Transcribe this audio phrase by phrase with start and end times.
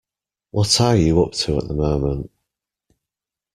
[0.49, 2.31] What are you up to at the moment?